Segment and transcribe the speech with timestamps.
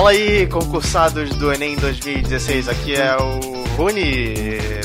[0.00, 2.70] Fala aí, concursados do Enem 2016.
[2.70, 3.38] Aqui é o
[3.76, 4.34] Rune,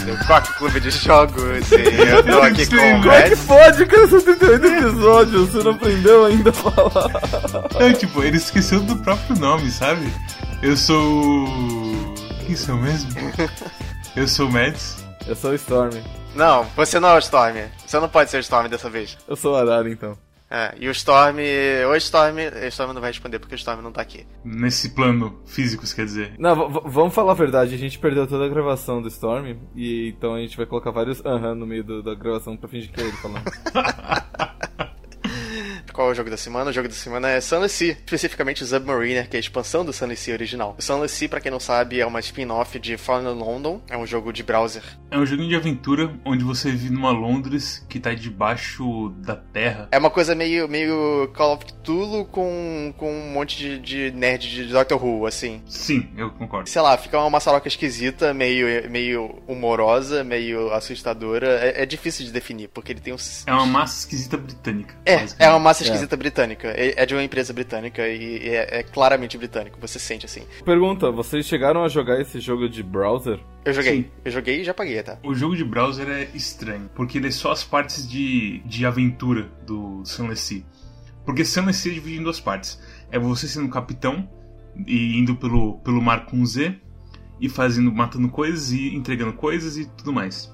[0.06, 1.72] do Coque Clube de Jogos.
[1.72, 4.08] E eu tô aqui com o Como é que pode, cara?
[4.10, 7.70] São 38 episódios, você não aprendeu ainda a falar.
[7.80, 10.06] É, tipo, ele esqueceu do próprio nome, sabe?
[10.62, 11.00] Eu sou.
[11.48, 12.14] o-
[12.46, 13.10] Quem sou eu mesmo?
[14.18, 14.98] Eu sou o Mads.
[15.26, 15.94] Eu sou o Storm.
[16.36, 17.56] Não, você não é o Storm.
[17.88, 19.18] Você não pode ser o Storm dessa vez.
[19.30, 20.18] Eu sou o Arara, então.
[20.58, 21.36] É, e o Storm.
[21.92, 22.38] O Storm.
[22.64, 24.26] O Storm não vai responder porque o Storm não tá aqui.
[24.44, 26.34] Nesse plano físico, isso quer dizer.
[26.40, 30.34] Não, vamos falar a verdade, a gente perdeu toda a gravação do Storm, e então
[30.34, 33.04] a gente vai colocar vários aham no meio do- da gravação pra fingir que é
[33.04, 33.44] ele falando.
[35.96, 36.72] Qual é o jogo da semana?
[36.72, 39.94] O jogo da semana é Sunless Sea, especificamente o Submariner, que é a expansão do
[39.94, 40.76] Sunless Sea original.
[40.78, 44.06] O Sunless Sea, pra quem não sabe, é uma spin-off de Fallen London, é um
[44.06, 44.84] jogo de browser.
[45.10, 49.88] É um joguinho de aventura onde você vive numa Londres que tá debaixo da terra.
[49.90, 54.50] É uma coisa meio, meio Call of Cthulhu com, com um monte de, de nerd
[54.50, 55.62] de Doctor Who, assim.
[55.66, 56.70] Sim, eu concordo.
[56.70, 61.48] Sei lá, fica uma maçaroca esquisita, meio, meio humorosa, meio assustadora.
[61.62, 63.18] É, é difícil de definir, porque ele tem um...
[63.48, 64.94] É uma massa esquisita britânica.
[65.06, 66.68] É, é uma massa esquisita britânica.
[66.70, 69.80] É, é de uma empresa britânica e, é, é claramente britânico.
[69.80, 70.42] Você sente assim.
[70.64, 73.40] Pergunta, vocês chegaram a jogar esse jogo de browser?
[73.64, 74.04] Eu joguei.
[74.04, 74.06] Sim.
[74.24, 75.18] Eu joguei e já paguei, tá?
[75.24, 79.50] O jogo de browser é estranho, porque ele é só as partes de, de aventura
[79.66, 80.64] do Sunless Sea.
[81.26, 82.80] Porque Sunless Sea é dividido em duas partes.
[83.12, 84.30] É você sendo capitão
[84.86, 86.76] e indo pelo, pelo mar com Z
[87.40, 90.54] e fazendo, matando coisas e entregando coisas e tudo mais.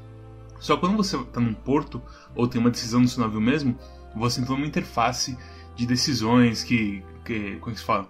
[0.59, 2.01] Só quando você tá num porto
[2.35, 3.77] ou tem uma decisão no seu navio mesmo,
[4.15, 5.37] você entra numa interface
[5.75, 8.07] de decisões que, que como é que se fala?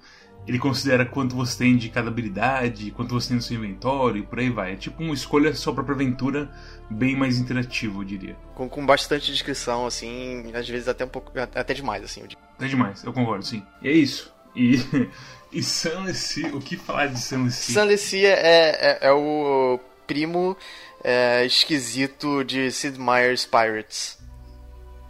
[0.48, 4.26] Ele considera quanto você tem de cada habilidade, quanto você tem no seu inventório e
[4.26, 4.74] por aí vai.
[4.74, 6.52] É tipo uma escolha sua própria aventura,
[6.90, 8.36] bem mais interativo, eu diria.
[8.56, 11.32] Com, com bastante descrição, assim, às vezes até um pouco.
[11.40, 12.22] Até demais, assim.
[12.22, 12.42] eu digo.
[12.60, 13.64] É demais, eu concordo, sim.
[13.84, 14.34] E é isso.
[14.56, 14.80] E,
[15.54, 17.82] e Sunless Sea, o que falar de Sunless Sea?
[17.82, 20.58] Sunless Sea é, é, é o primo
[21.04, 24.18] é, esquisito de Sid Meier's Pirates.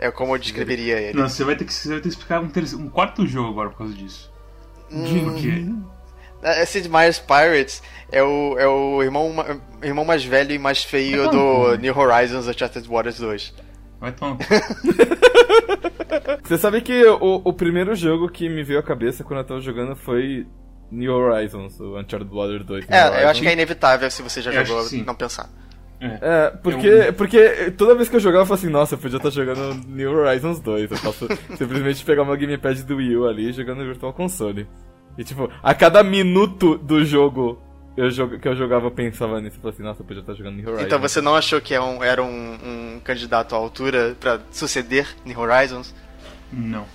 [0.02, 1.18] É como eu descreveria ele.
[1.18, 3.52] Não, você vai ter que, você vai ter que explicar um, terceiro, um quarto jogo
[3.52, 4.32] agora por causa disso.
[4.90, 5.66] Por quê?
[6.42, 9.34] É, Sid Meier's Pirates é o, é o irmão,
[9.84, 13.54] irmão mais velho e mais feio do New Horizons Uncharted Waters 2.
[14.00, 14.38] Vai tomar.
[16.44, 19.62] Você sabe que o, o primeiro jogo que me veio à cabeça quando eu tava
[19.62, 20.46] jogando foi
[20.92, 22.88] New Horizons, o Uncharted Water 2.
[22.88, 23.30] New É, eu Horizons.
[23.30, 25.50] acho que é inevitável se você já Eu jogou não pensar.
[26.02, 29.30] É, porque, porque toda vez que eu jogava eu falava assim, nossa, eu podia estar
[29.30, 30.92] jogando New Horizons 2.
[30.92, 34.68] Eu posso simplesmente pegar meu gamepad do Wii U ali e jogar no Virtual Console.
[35.18, 37.62] E tipo, a cada minuto do jogo
[37.96, 39.58] eu jogo, que eu jogava eu pensava nisso.
[39.58, 40.86] Eu falava assim, nossa, eu podia estar jogando New Horizons.
[40.88, 42.54] Então você não achou que é um- era um,
[42.96, 45.94] um candidato à altura pra suceder New Horizons?
[46.52, 46.86] Não.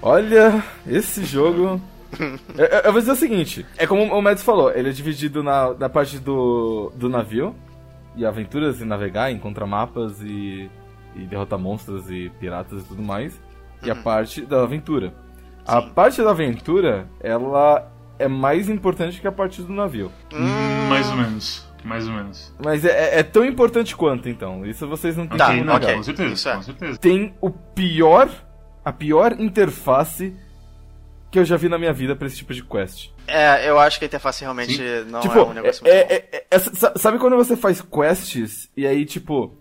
[0.00, 1.80] Olha, esse jogo.
[2.18, 2.28] eu,
[2.66, 5.74] eu- eu vou dizer o seguinte: é como o Mads falou, ele é dividido na,
[5.74, 7.54] na parte do, do navio,
[8.16, 10.70] e aventuras e navegar, encontrar mapas e,
[11.16, 13.40] e derrotar monstros e piratas e tudo mais,
[13.82, 15.14] e a parte da aventura.
[15.66, 15.90] A Sim.
[15.90, 20.10] parte da aventura, ela é mais importante que a parte do navio.
[20.32, 21.72] Hum, mais ou menos.
[21.84, 22.54] Mais ou menos.
[22.64, 24.64] Mas é, é- tão importante quanto, então.
[24.64, 25.94] Isso vocês não têm Tá, como ok, não, negar.
[25.96, 26.54] com certeza, Isso é.
[26.56, 26.98] com certeza.
[26.98, 28.28] tem o pior,
[28.84, 30.36] a pior interface
[31.32, 33.10] que eu já vi na minha vida pra esse tipo de quest.
[33.26, 34.78] É, eu acho que a interface realmente
[35.08, 36.14] não tipo, é um negócio é- muito bom.
[36.14, 39.56] é- é- sa- sabe quando você faz quests e aí, tipo,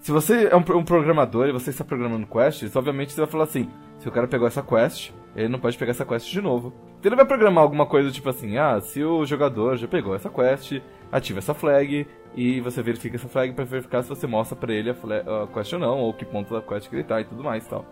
[0.00, 3.44] se você é um, um programador e você está programando quests, obviamente você vai falar
[3.44, 3.68] assim,
[3.98, 6.72] se o cara pegou essa quest, ele não pode pegar essa quest de novo.
[6.98, 10.28] Então ele vai programar alguma coisa tipo assim, ah, se o jogador já pegou essa
[10.28, 12.06] quest, ativa essa flag
[12.36, 15.46] e você verifica essa flag pra verificar se você mostra pra ele a, fla- a
[15.46, 17.70] quest ou não, ou que ponto da quest que ele tá e tudo mais e
[17.70, 17.86] tal.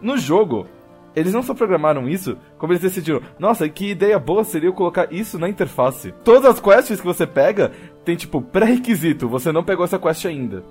[0.00, 0.66] No jogo,
[1.14, 5.12] eles não só programaram isso, como eles decidiram, nossa, que ideia boa seria eu colocar
[5.12, 6.12] isso na interface.
[6.24, 7.72] Todas as quests que você pega
[8.04, 10.62] tem tipo pré-requisito, você não pegou essa quest ainda.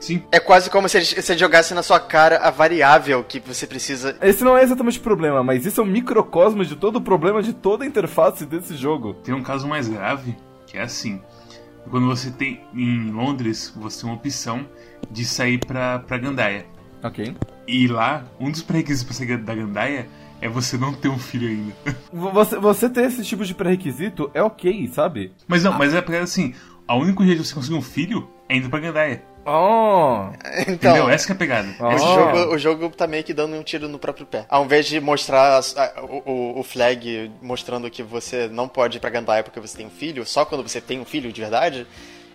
[0.00, 0.22] Sim.
[0.32, 3.66] É quase como se ele, se ele jogasse na sua cara a variável que você
[3.66, 4.16] precisa.
[4.22, 7.42] Esse não é exatamente o problema, mas isso é um microcosmo de todo o problema
[7.42, 9.12] de toda a interface desse jogo.
[9.12, 10.34] Tem um caso mais grave,
[10.66, 11.20] que é assim.
[11.90, 14.66] Quando você tem em Londres, você tem uma opção
[15.10, 16.64] de sair pra, pra Gandaia.
[17.02, 17.34] Ok.
[17.70, 20.08] E lá, um dos pré-requisitos pra sair da Gandaia
[20.40, 21.72] é você não ter um filho ainda.
[22.12, 25.32] Você, você ter esse tipo de pré-requisito é ok, sabe?
[25.46, 26.54] Mas não, mas é porque assim,
[26.88, 29.22] o único jeito de você conseguir um filho é indo pra Gandaia.
[29.46, 30.30] Oh!
[30.66, 31.08] Então, Entendeu?
[31.08, 31.68] Essa que é a pegada.
[31.80, 31.94] Ah.
[31.94, 32.14] esse Oh.
[32.14, 34.44] jogo, o jogo tá meio que dando um tiro no próprio pé.
[34.48, 39.08] Ao invés de mostrar a- o, o- flag mostrando que você não pode ir pra
[39.10, 41.86] Gandaya porque você tem um filho, só quando você tem um filho de verdade,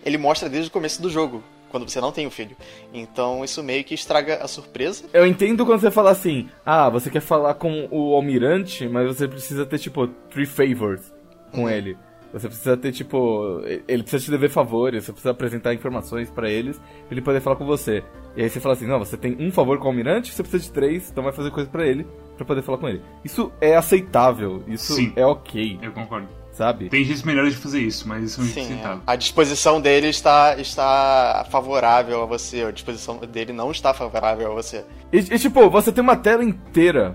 [0.04, 1.42] ele mostra desde o começo do jogo.
[1.70, 2.56] Quando você não tem um filho.
[2.92, 5.04] Então isso meio que estraga a surpresa.
[5.12, 9.28] Eu entendo quando você fala assim, ah, você quer falar com o almirante, mas você
[9.28, 11.12] precisa ter, tipo, three favors.
[11.52, 11.70] com uhum.
[11.70, 11.96] ele.
[12.32, 13.62] Você precisa ter, tipo.
[13.88, 17.56] Ele precisa te dever favores, você precisa apresentar informações para eles pra ele poder falar
[17.56, 18.02] com você.
[18.36, 20.64] E aí você fala assim: não, você tem um favor com o almirante, você precisa
[20.64, 23.00] de três, então vai fazer coisa para ele, para poder falar com ele.
[23.24, 25.78] Isso é aceitável, isso Sim, é ok.
[25.80, 26.28] Eu concordo.
[26.56, 26.88] Sabe?
[26.88, 29.02] Tem jeitos melhores de fazer isso, mas isso é Sim, aceitável.
[29.06, 34.54] A disposição dele está, está favorável a você, a disposição dele não está favorável a
[34.54, 34.82] você.
[35.12, 37.14] E, e tipo, você tem uma tela inteira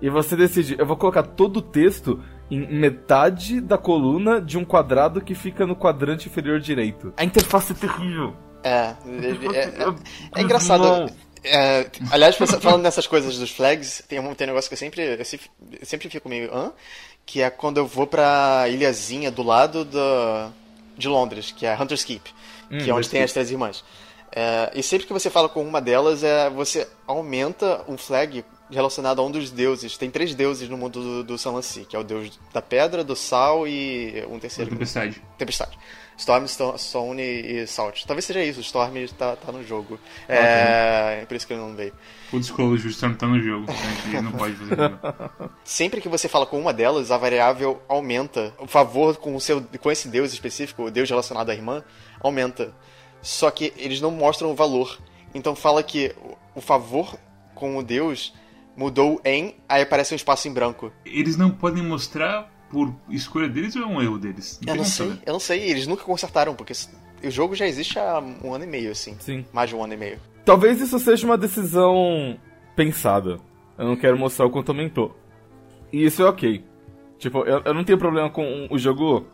[0.00, 2.20] e você decide, eu vou colocar todo o texto
[2.50, 7.14] em metade da coluna de um quadrado que fica no quadrante inferior direito.
[7.16, 8.34] A interface é terrível.
[8.64, 8.96] É,
[9.54, 9.94] é, é,
[10.34, 11.08] é engraçado.
[11.44, 15.02] É, aliás, falando nessas coisas dos flags, tem um, tem um negócio que eu sempre,
[15.02, 15.24] eu
[15.86, 16.52] sempre fico meio.
[16.54, 16.72] Hã?
[17.24, 20.50] Que é quando eu vou pra ilhazinha do lado da,
[20.96, 22.30] de Londres, que é Hunter's Keep,
[22.70, 23.84] hum, que é onde tem as três irmãs.
[24.34, 29.20] É, e sempre que você fala com uma delas, é, você aumenta um flag relacionado
[29.20, 29.96] a um dos deuses.
[29.98, 33.14] Tem três deuses no mundo do, do Sanlancy, que é o deus da pedra, do
[33.14, 34.70] sal e um terceiro.
[34.70, 35.22] Tempestade.
[35.36, 35.78] Tempestade.
[36.16, 38.04] Storm, Stone e Salt.
[38.06, 39.98] Talvez seja isso, o Storm tá, tá no jogo.
[40.28, 41.92] É, é por isso que ele não veio.
[42.32, 43.66] O disclosure, o Storm tá no jogo.
[44.06, 45.30] Ele não pode fazer nada.
[45.64, 48.54] Sempre que você fala com uma delas, a variável aumenta.
[48.58, 51.82] O favor com, o seu, com esse deus específico, o deus relacionado à irmã,
[52.20, 52.74] aumenta.
[53.20, 54.98] Só que eles não mostram o valor.
[55.34, 56.14] Então fala que
[56.54, 57.16] o favor
[57.54, 58.34] com o deus
[58.76, 60.92] mudou em, aí aparece um espaço em branco.
[61.04, 64.58] Eles não podem mostrar por escolha deles ou é um erro deles?
[64.66, 66.72] Não eu não sei, eu não sei, eles nunca consertaram, porque
[67.22, 69.14] o jogo já existe há um ano e meio, assim.
[69.20, 69.44] Sim.
[69.52, 70.18] Mais de um ano e meio.
[70.44, 72.36] Talvez isso seja uma decisão
[72.74, 73.38] pensada.
[73.78, 75.16] Eu não quero mostrar o quanto aumentou.
[75.92, 76.64] E isso é ok.
[77.18, 79.26] Tipo, eu, eu não tenho problema com o jogo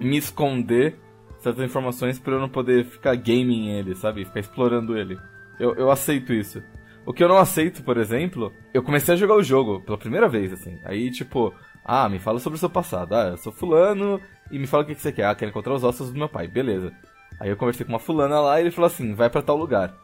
[0.00, 0.98] me esconder
[1.38, 4.24] certas informações para eu não poder ficar gaming ele, sabe?
[4.24, 5.16] Ficar explorando ele.
[5.60, 6.62] Eu, eu aceito isso.
[7.04, 10.28] O que eu não aceito, por exemplo, eu comecei a jogar o jogo pela primeira
[10.28, 10.76] vez, assim.
[10.84, 11.54] Aí, tipo,
[11.88, 13.14] ah, me fala sobre o seu passado.
[13.14, 15.26] Ah, eu sou fulano e me fala o que, que você quer.
[15.26, 16.48] Ah, quero encontrar os ossos do meu pai.
[16.48, 16.92] Beleza.
[17.38, 19.94] Aí eu conversei com uma fulana lá e ele falou assim, vai para tal lugar.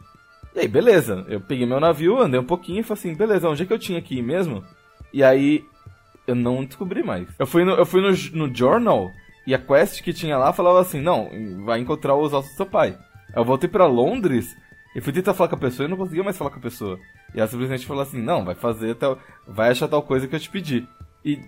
[0.55, 1.25] E aí, beleza.
[1.27, 3.79] Eu peguei meu navio, andei um pouquinho e falei assim, beleza, onde é que eu
[3.79, 4.63] tinha ir mesmo?
[5.11, 5.65] E aí,
[6.25, 7.27] eu não descobri mais.
[7.37, 9.11] Eu fui no, eu fui no, no journal
[9.45, 11.29] e a quest que tinha lá falava assim, não,
[11.65, 12.97] vai encontrar os ossos do seu pai.
[13.35, 14.55] Eu voltei para Londres
[14.95, 16.97] e fui tentar falar com a pessoa e não conseguia mais falar com a pessoa.
[17.33, 19.17] E ela simplesmente falou assim: não, vai fazer tal.
[19.45, 20.87] Vai achar tal coisa que eu te pedi.
[21.25, 21.39] E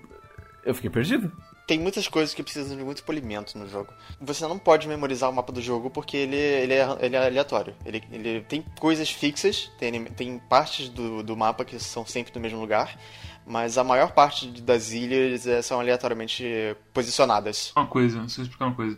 [0.66, 1.32] eu fiquei perdido.
[1.68, 3.94] Tem muitas coisas que precisam de muito polimento no jogo.
[4.20, 7.76] Você não pode memorizar o mapa do jogo porque ele, ele, é, ele é aleatório.
[7.86, 12.42] Ele, ele tem coisas fixas, tem, tem partes do, do mapa que são sempre no
[12.42, 12.98] mesmo lugar,
[13.46, 16.44] mas a maior parte das ilhas é, são aleatoriamente
[16.94, 17.72] posicionadas.
[17.76, 18.98] Uma coisa, deixa eu explicar uma coisa.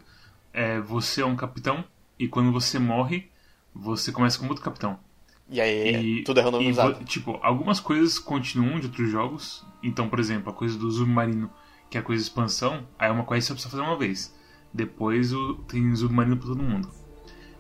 [0.54, 1.84] É, você é um capitão
[2.18, 3.30] e quando você morre,
[3.74, 5.00] você começa como outro capitão.
[5.50, 6.98] E aí, e, tudo é randomizado.
[7.02, 9.66] E, tipo, algumas coisas continuam de outros jogos.
[9.82, 11.50] Então, por exemplo, a coisa do submarino,
[11.90, 13.98] que é a coisa de expansão, aí é uma coisa que você precisa fazer uma
[13.98, 14.36] vez.
[14.74, 16.90] Depois o, tem submarino pra todo mundo.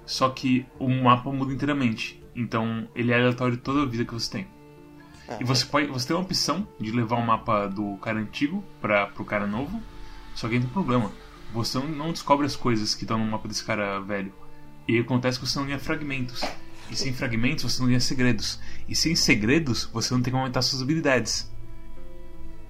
[0.05, 2.21] Só que o mapa muda inteiramente.
[2.35, 4.47] Então, ele é aleatório toda a vida que você tem.
[5.27, 5.67] Ah, e você é.
[5.67, 9.47] pode, você tem uma opção de levar o mapa do cara antigo para pro cara
[9.47, 9.81] novo.
[10.35, 11.11] Só que aí tem um problema.
[11.53, 14.33] Você não descobre as coisas que estão no mapa desse cara velho.
[14.87, 16.41] E acontece que você não ganha fragmentos.
[16.89, 18.59] E sem fragmentos você não ganha segredos.
[18.87, 21.51] E sem segredos você não tem como aumentar suas habilidades.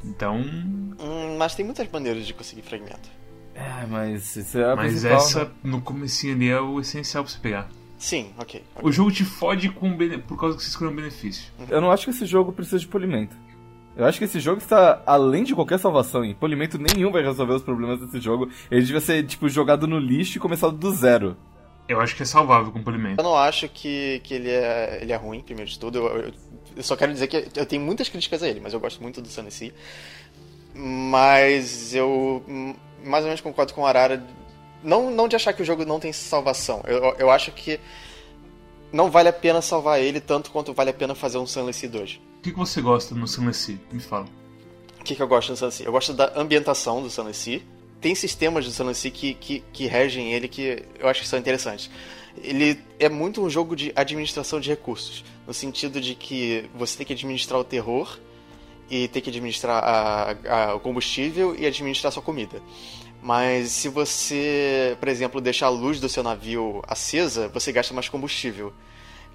[0.04, 0.38] Então.
[0.38, 3.10] Hum, mas tem muitas maneiras de conseguir fragmento.
[3.54, 5.52] É, mas isso é a Mas principal, essa né?
[5.64, 7.70] no comecinho ali é o essencial pra você pegar.
[7.98, 8.64] Sim, ok.
[8.76, 8.88] okay.
[8.88, 10.20] O jogo te fode com bene...
[10.20, 11.52] por causa que você escolheu um benefício.
[11.58, 11.66] Uhum.
[11.68, 13.36] Eu não acho que esse jogo precisa de polimento.
[13.96, 17.54] Eu acho que esse jogo está além de qualquer salvação, e polimento nenhum vai resolver
[17.54, 18.48] os problemas desse jogo.
[18.70, 21.36] Ele devia ser, tipo, jogado no lixo e começado do zero.
[21.88, 23.22] Eu acho que é salvável com polimento.
[23.22, 26.00] Eu não acho que, que ele, é, ele é ruim, primeiro de tudo.
[26.00, 26.34] Eu, eu,
[26.76, 29.22] eu, só quero dizer que eu tenho muitas críticas a ele, mas eu gosto muito
[29.22, 29.74] do Sunny
[30.74, 32.44] Mas eu
[33.04, 34.24] mais ou menos concordo com o Arara.
[34.84, 36.84] Não, não de achar que o jogo não tem salvação.
[36.86, 37.80] Eu, eu acho que
[38.92, 42.20] não vale a pena salvar ele tanto quanto vale a pena fazer um Sunless 2.
[42.40, 43.80] O que, que você gosta no Sunless?
[43.92, 44.26] Me fala.
[45.00, 45.84] O que, que eu gosto no Sunless?
[45.84, 47.62] Eu gosto da ambientação do Sunless
[48.00, 51.90] tem sistemas do Silent que, que, que regem ele que eu acho que são interessantes.
[52.42, 57.06] Ele é muito um jogo de administração de recursos, no sentido de que você tem
[57.06, 58.20] que administrar o terror
[58.90, 62.62] e tem que administrar a, a, o combustível e administrar a sua comida.
[63.22, 68.08] Mas se você, por exemplo, deixar a luz do seu navio acesa, você gasta mais
[68.08, 68.72] combustível.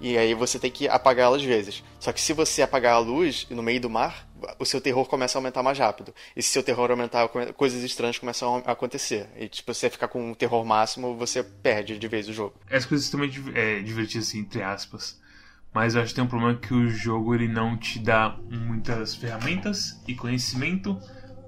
[0.03, 1.81] E aí você tem que apagá-la às vezes.
[1.97, 4.27] Só que se você apagar a luz no meio do mar,
[4.59, 6.13] o seu terror começa a aumentar mais rápido.
[6.35, 9.29] E se seu terror aumentar, coisas estranhas começam a acontecer.
[9.39, 12.53] E tipo, você ficar com um terror máximo, você perde de vez o jogo.
[12.69, 15.17] As coisas também é, divertidas, assim, entre aspas.
[15.73, 19.15] Mas eu acho que tem um problema que o jogo ele não te dá muitas
[19.15, 20.99] ferramentas e conhecimento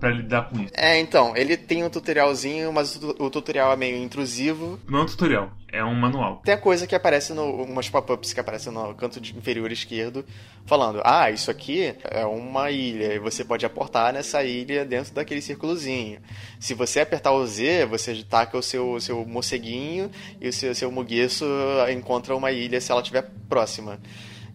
[0.06, 0.72] pra lidar com isso.
[0.76, 4.80] É, então, ele tem um tutorialzinho, mas o, tutorial é meio intrusivo.
[4.88, 6.42] Não é um tutorial, é um manual.
[6.46, 7.64] Tem a coisa que aparece no.
[7.64, 10.24] umas pop-ups que aparecem no canto inferior esquerdo,
[10.68, 15.42] falando: Ah, isso aqui é uma ilha, e você pode aportar nessa ilha dentro daquele
[15.42, 16.20] círculozinho.
[16.60, 20.92] Se você apertar o Z, você taca o seu, seu morceguinho e o seu, seu
[20.92, 21.46] mugueço
[21.92, 24.00] encontra uma ilha se ela estiver próxima.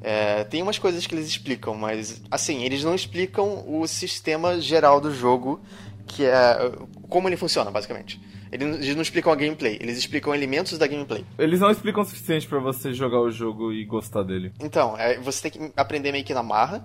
[0.02, 5.00] É, tem umas coisas que eles explicam, mas assim, eles não explicam o sistema geral
[5.00, 5.60] do jogo,
[6.06, 6.72] que é
[7.08, 8.20] como ele funciona, basicamente.
[8.52, 11.24] Eles não explicam a gameplay, eles explicam elementos da gameplay.
[11.38, 14.52] Eles não explicam o suficiente pra você jogar o jogo e gostar dele.
[14.58, 16.84] Então, é, você tem que aprender meio que na marra.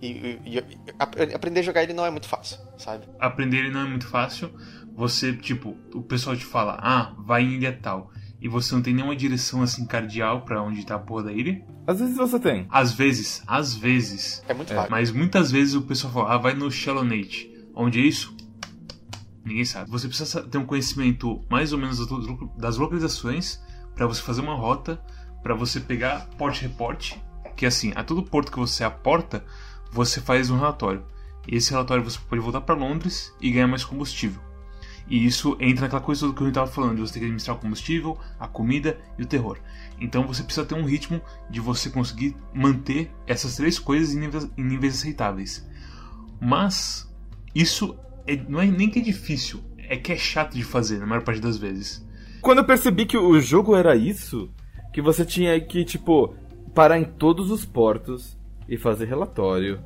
[0.00, 0.06] E,
[0.44, 0.64] e- e-
[0.98, 3.04] ap- aprender a jogar ele não é muito fácil, sabe?
[3.20, 4.52] Aprender ele não é muito fácil.
[4.94, 8.10] Você, tipo, o pessoal te fala, ah, vai em ilha tal.
[8.42, 11.64] E você não tem nenhuma direção assim cardial pra onde tá a porra da ilha.
[11.86, 12.66] Às vezes você tem.
[12.68, 14.42] Às vezes, às vezes.
[14.48, 14.90] É muito fácil.
[14.90, 17.48] Mas muitas vezes o pessoal fala, ah, vai no Shallow Nate.
[17.74, 18.36] Onde é isso?
[19.44, 19.90] Ninguém sabe.
[19.90, 23.60] Você precisa sa- ter um conhecimento mais ou menos das lo- das localizações
[23.94, 25.00] pra você fazer uma rota,
[25.42, 27.20] pra você pegar porte-reporte,
[27.56, 29.44] que assim, a todo porto que você aporta,
[29.92, 31.04] você faz um relatório.
[31.46, 34.40] E esse relatório você pode voltar pra Londres e ganhar mais combustível.
[35.08, 37.56] E isso entra naquela coisa toda que eu estava falando, de você ter que administrar
[37.56, 39.58] o combustível, a comida e o terror.
[40.00, 44.50] Então você precisa ter um ritmo de você conseguir manter essas três coisas em níveis,
[44.56, 45.68] em níveis aceitáveis.
[46.40, 47.12] Mas
[47.54, 51.06] isso é- não é nem que é difícil, é que é chato de fazer na
[51.06, 52.04] maior parte das vezes.
[52.40, 54.50] Quando eu percebi que o jogo era isso,
[54.92, 56.34] que você tinha que, tipo,
[56.74, 58.36] parar em todos os portos
[58.68, 59.80] e fazer relatório.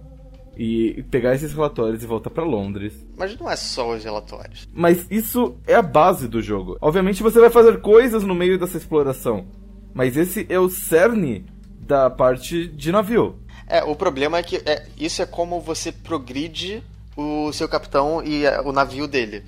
[0.56, 2.94] E pegar esses relatórios e voltar pra Londres.
[3.16, 4.66] Mas não é só os relatórios.
[4.72, 6.78] Mas isso é a base do jogo.
[6.80, 9.46] Obviamente você vai fazer coisas no meio dessa exploração.
[9.92, 11.44] Mas esse é o cerne
[11.80, 13.38] da parte de navio.
[13.66, 16.82] É, o problema é que é, isso é como você progride
[17.16, 19.42] o seu capitão e é, o navio dele.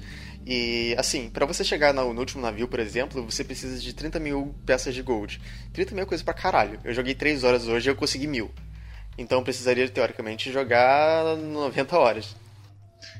[0.46, 4.18] E, assim, pra você chegar no, no último navio, por exemplo, você precisa de 30
[4.18, 5.38] mil peças de gold.
[5.74, 6.80] 30 mil é coisa pra caralho.
[6.82, 8.50] Eu joguei 3 horas hoje e eu consegui mil.
[9.18, 12.36] Então eu precisaria, teoricamente, jogar 90 horas.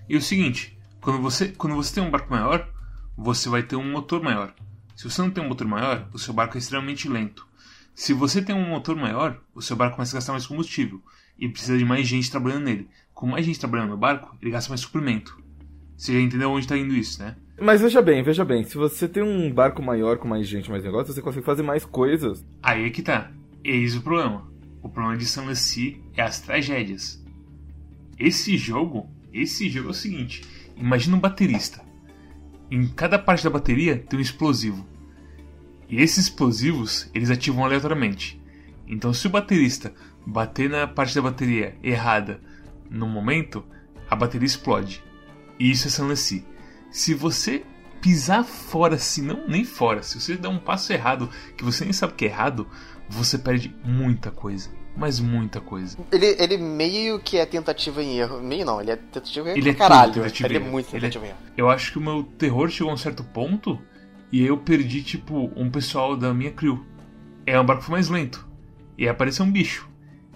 [0.09, 2.69] E o seguinte, quando você, quando você tem um barco maior,
[3.17, 4.55] você vai ter um motor maior.
[4.97, 7.47] Se você não tem um motor maior, o seu barco é extremamente lento.
[7.95, 11.02] Se você tem um motor maior, o seu barco começa a gastar mais combustível
[11.37, 12.88] e precisa de mais gente trabalhando nele.
[13.12, 15.37] Com mais gente trabalhando no barco, ele gasta mais suprimento.
[15.97, 17.35] Você já entendeu onde está indo isso, né?
[17.61, 20.85] Mas veja bem, veja bem, se você tem um barco maior com mais gente, mais
[20.85, 22.47] negócio, você consegue fazer mais coisas.
[22.62, 23.33] Aí é que tá.
[23.64, 24.49] Eis o problema.
[24.88, 27.23] O problema de Sunless é as tragédias.
[28.18, 30.42] Esse jogo, esse jogo é o seguinte:
[30.75, 31.85] imagina um baterista.
[32.71, 34.88] Em cada parte da bateria tem um explosivo.
[35.90, 38.40] E esses explosivos, eles ativam aleatoriamente.
[38.87, 39.92] Então, se o baterista
[40.26, 42.40] bater na parte da bateria errada
[42.88, 43.62] no momento,
[44.09, 45.04] a bateria explode.
[45.59, 46.47] E isso é Sunless
[46.90, 47.62] Se você
[48.00, 51.28] pisar fora, se não nem fora, se você der um passo errado
[51.59, 52.66] que você nem sabe que é errado,
[53.07, 54.77] você perde muita coisa.
[54.99, 55.97] Mas muita coisa.
[56.11, 58.43] Ele, ele meio que é tentativa em erro.
[58.43, 60.12] Meio não, ele é tentativa em erro Ele é caralho.
[60.12, 60.71] tentativa ele é erro.
[60.71, 61.38] muito Ele é- tentativa em erro.
[61.57, 63.78] Eu acho que o meu terror chegou a um certo ponto
[64.33, 66.85] e aí eu perdi, tipo, um pessoal da minha crew.
[67.47, 68.47] É um barco foi mais lento.
[68.99, 69.88] E aí apareceu um bicho.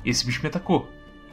[0.05, 0.89] E esse bicho me atacou.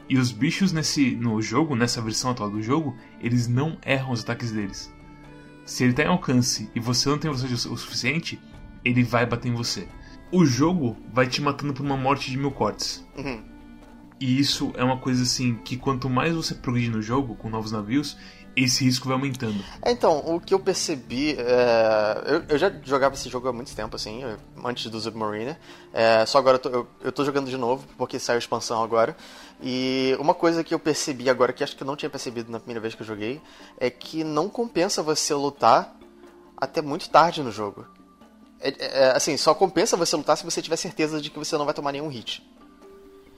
[0.08, 4.22] E os bichos nesse no jogo, nessa versão atual do jogo, eles não erram os
[4.24, 4.92] ataques deles.
[5.64, 8.40] Se ele tá em alcance e você não tem velocidade o suficiente,
[8.84, 9.86] ele vai bater em você.
[10.32, 13.04] O jogo vai te matando por uma morte de mil cortes.
[13.16, 13.42] Uhum.
[14.20, 17.72] E isso é uma coisa assim que quanto mais você progride no jogo com novos
[17.72, 18.16] navios,
[18.54, 19.64] esse risco vai aumentando.
[19.84, 21.36] Então, o que eu percebi.
[21.38, 24.22] é, eu, eu já jogava esse jogo há muito tempo, assim,
[24.64, 25.58] antes do Submariner.
[25.92, 28.82] É, só agora eu tô, eu, eu tô jogando de novo, porque saiu a expansão
[28.82, 29.16] agora.
[29.62, 32.58] E uma coisa que eu percebi agora, que acho que eu não tinha percebido na
[32.58, 33.40] primeira vez que eu joguei,
[33.78, 35.96] é que não compensa você lutar
[36.56, 37.86] até muito tarde no jogo.
[38.60, 41.64] É- é, assim, só compensa você lutar se você tiver certeza de que você não
[41.64, 42.42] vai tomar nenhum hit.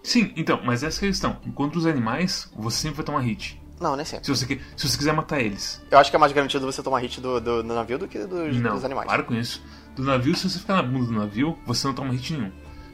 [0.03, 1.35] Sim, então, mas essa é a questão.
[1.55, 3.61] Contra os animais, você sempre vai tomar hit.
[3.81, 4.25] Não, nem sempre.
[4.27, 5.81] Se você, se você quiser matar eles.
[5.91, 8.19] Eu acho que é mais garantido você tomar hit do, do, do navio do que
[8.19, 9.07] dos, não, dos animais.
[9.09, 9.63] para com isso.
[9.95, 12.51] Do navio, se você ficar na bunda do navio, você não toma hit nenhum.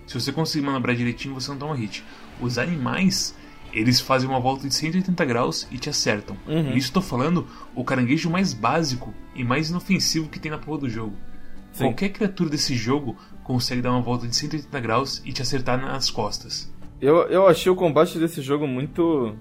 [0.06, 2.04] Se você conseguir manobrar direitinho, você não toma hit.
[2.40, 3.34] Os animais,
[3.72, 6.36] eles fazem uma volta de 180 graus e te acertam.
[6.46, 6.72] Uhum.
[6.72, 10.78] E isso tô falando o caranguejo mais básico e mais inofensivo que tem na porra
[10.78, 11.16] do jogo.
[11.78, 11.84] Sim.
[11.84, 16.10] Qualquer criatura desse jogo consegue dar uma volta de 180 graus e te acertar nas
[16.10, 16.72] costas.
[17.00, 19.34] Eu, eu achei o combate desse jogo muito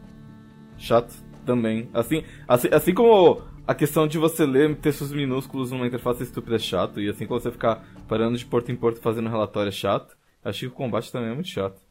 [0.77, 1.13] chato
[1.45, 1.89] também.
[1.93, 6.59] Assim, assim, assim como a questão de você ler textos minúsculos numa interface estúpida é
[6.59, 10.15] chato, e assim como você ficar parando de porto em porto fazendo relatório é chato,
[10.43, 11.81] achei que o combate também é muito chato.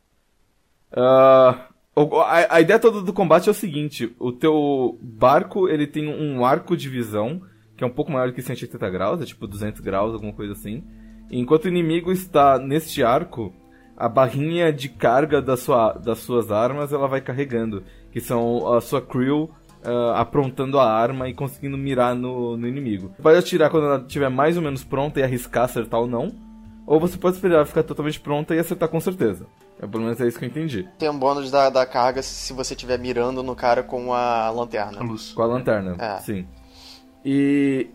[1.94, 6.06] O- A, a ideia toda do combate é o seguinte: o teu barco ele tem
[6.08, 7.42] um arco de visão
[7.76, 10.82] que é um pouco maior que 180 graus, é tipo 200 graus, alguma coisa assim.
[11.30, 13.52] E enquanto o inimigo está neste arco,
[13.96, 18.80] a barrinha de carga da sua, das suas armas ela vai carregando, que são a
[18.80, 19.50] sua crew
[19.84, 23.12] ah, aprontando a arma e conseguindo mirar no, no inimigo.
[23.16, 26.32] Você pode atirar quando ela estiver mais ou menos pronta e arriscar acertar ou não,
[26.86, 29.46] ou você pode esperar ficar totalmente pronta e acertar com certeza.
[29.80, 30.88] É, pelo menos é isso que eu entendi.
[30.98, 35.00] Tem um bônus da, da carga se você estiver mirando no cara com a lanterna.
[35.00, 35.32] A luz.
[35.32, 36.18] Com a lanterna, É.
[36.18, 36.46] sim.
[37.28, 37.88] E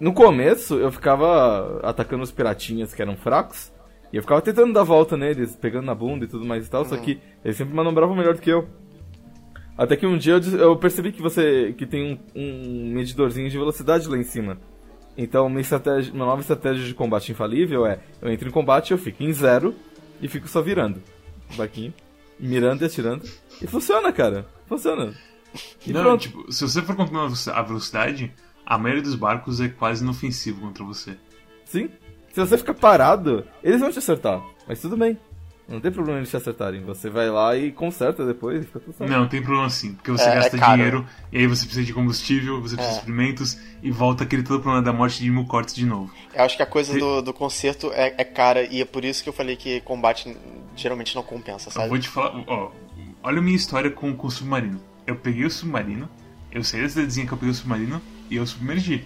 [0.00, 3.72] no começo eu ficava atacando os piratinhas que eram fracos.
[4.12, 6.84] E eu ficava tentando dar volta neles, pegando na bunda e tudo mais e tal,
[6.84, 8.68] só que eles sempre manobravam melhor do que eu.
[9.78, 14.08] Até que um dia eu, percebi que você que tem um, um medidorzinho de velocidade
[14.08, 14.58] lá em cima.
[15.16, 18.98] Então minha, estratégia, uma nova estratégia de combate infalível é eu entro em combate, eu
[18.98, 19.72] fico em zero
[20.20, 21.00] e fico só virando
[21.52, 21.94] o barquinho,
[22.40, 23.22] mirando e atirando.
[23.62, 24.46] E funciona, cara.
[24.66, 25.14] Funciona.
[25.86, 26.20] E Não, pronto.
[26.22, 28.32] tipo, se você for continuar a velocidade,
[28.66, 31.16] a maioria dos barcos é quase inofensivo contra você.
[31.64, 31.88] Sim.
[32.32, 34.42] Se você ficar parado, eles vão te acertar.
[34.66, 35.16] Mas tudo bem.
[35.66, 36.82] Não tem problema eles te acertarem.
[36.82, 39.10] Você vai lá e conserta depois e fica tudo certo.
[39.10, 40.72] Não, tem problema sim, porque você É, é gasta caro.
[40.76, 43.00] dinheiro, e aí você precisa de combustível, você precisa É.
[43.00, 46.12] de experimentos, e volta aquele todo problema da morte de mil cortes de novo.
[46.34, 49.22] Eu acho que a coisa do, do concerto é, é cara e é por isso
[49.22, 50.36] que eu falei que combate
[50.76, 51.88] geralmente não compensa, Eu sabe?
[51.88, 52.70] vou te falar, ó,
[53.22, 54.78] olha a minha história com, com o submarino.
[55.06, 56.10] Eu peguei o submarino,
[56.52, 59.04] eu saí da cidadezinha que eu peguei o submarino e eu submergi.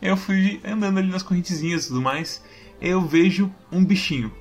[0.00, 2.42] Eu fui andando ali nas correntezinhas e tudo mais,
[2.80, 4.32] eu vejo um bichinho.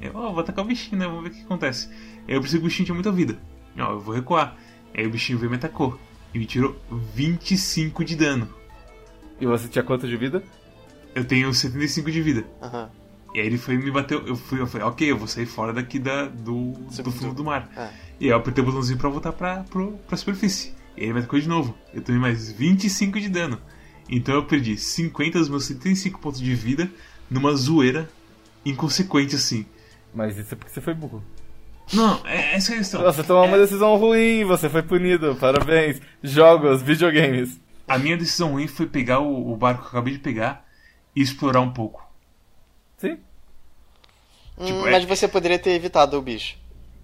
[0.00, 1.06] Eu, ó, vou atacar o bichinho, né?
[1.06, 1.88] Vamos ver o que acontece.
[2.28, 3.38] Aí eu percebi que o bichinho tinha muita vida.
[3.78, 4.56] Ó, eu vou recuar.
[4.94, 5.98] Aí o bichinho veio e me atacou.
[6.34, 6.76] E me tirou
[7.14, 8.48] 25 de dano.
[9.40, 10.42] E você tinha quanto de vida?
[11.14, 12.44] Eu tenho 75 de vida.
[12.60, 12.90] Aham.
[13.34, 14.26] E aí ele foi e me bateu.
[14.26, 17.44] Eu fui, eu falei, ok, eu vou sair fora daqui da, do, do fundo do
[17.44, 17.70] mar.
[17.76, 17.90] É.
[18.20, 20.74] E aí eu apertei o botãozinho pra voltar pra, pro, pra superfície.
[20.96, 21.76] E aí ele me atacou de novo.
[21.92, 23.60] Eu tomei mais 25 de dano.
[24.08, 26.90] Então eu perdi 50 dos meus 75 pontos de vida
[27.30, 28.08] numa zoeira
[28.64, 29.66] inconsequente assim.
[30.14, 31.22] Mas isso é porque você foi burro.
[31.92, 33.02] Não, é, essa é a questão.
[33.02, 35.36] Você tomou uma decisão ruim, você foi punido.
[35.36, 36.00] Parabéns.
[36.22, 37.60] Jogos, videogames.
[37.86, 40.66] A minha decisão ruim foi pegar o, o barco que eu acabei de pegar
[41.14, 42.04] e explorar um pouco.
[42.98, 43.18] Sim.
[44.58, 46.56] Hum, é- Mas você poderia ter evitado o bicho.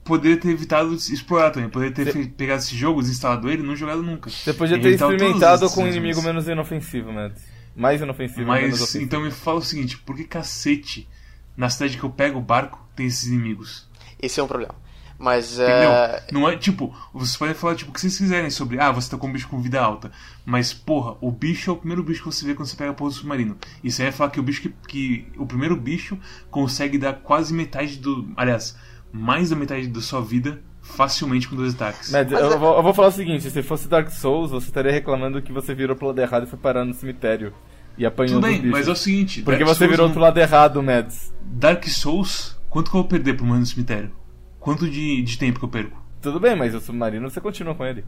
[0.04, 1.68] Poderia ter evitado explorar também.
[1.70, 4.28] Poderia ter fe- pegado esse jogo, desinstalado ele e não jogado nunca.
[4.30, 7.42] Você podia ter experimentado com um inimigo menos inofensivo, Mads.
[7.74, 9.04] Mais inofensivo, menos Mas ofensivo.
[9.04, 11.08] então me fala o seguinte, por que cacete
[11.56, 13.88] na cidade que eu pego o barco tem esses inimigos?
[14.20, 14.74] Esse é um problema.
[15.18, 16.26] Mas é.
[16.32, 19.16] Não é tipo, vocês podem falar tipo o que vocês quiserem sobre, ah, você tá
[19.16, 20.10] com um bicho com vida alta.
[20.44, 22.94] Mas, porra, o bicho é o primeiro bicho que você vê quando você pega a
[22.94, 23.56] porra do submarino.
[23.84, 25.28] E você vai falar que o bicho que, que.
[25.36, 26.18] O primeiro bicho
[26.50, 28.32] consegue dar quase metade do.
[28.36, 28.76] Aliás,
[29.12, 32.10] mais da metade da sua vida facilmente com dois ataques.
[32.10, 34.66] Mads, Mas eu, é- vou, eu vou falar o seguinte: se fosse Dark Souls, você
[34.66, 37.52] estaria reclamando que você virou pro lado errado e foi parar no cemitério.
[37.96, 39.42] E apanhou Tudo bem, mas é o seguinte.
[39.42, 41.32] Porque Dark você Souls virou não- pro lado errado, Mads.
[41.42, 44.10] Dark Souls, quanto que eu vou perder pra morrer no cemitério?
[44.58, 46.02] Quanto de, de tempo que eu perco?
[46.20, 48.04] Tudo bem, mas o submarino você continua com ele.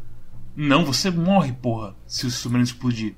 [0.56, 3.14] Não, você morre, porra, se o submarino explodir.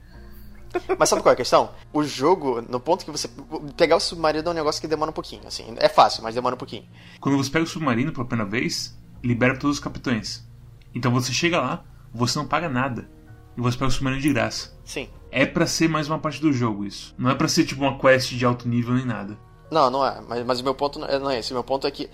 [0.99, 1.71] Mas sabe qual é a questão?
[1.93, 3.29] O jogo, no ponto que você.
[3.77, 5.75] Pegar o submarino é um negócio que demora um pouquinho, assim.
[5.77, 6.85] É fácil, mas demora um pouquinho.
[7.21, 10.47] Quando você pega o submarino pela primeira vez, libera todos os capitães.
[10.95, 13.09] Então você chega lá, você não paga nada.
[13.57, 14.77] E você pega o submarino de graça.
[14.85, 15.09] Sim.
[15.31, 17.15] É pra ser mais uma parte do jogo isso.
[17.19, 19.39] Não é pra ser tipo uma quest de alto nível nem nada.
[19.71, 20.21] Não, não é.
[20.27, 21.53] Mas, mas o meu ponto não é, não é esse.
[21.53, 22.09] O meu ponto é que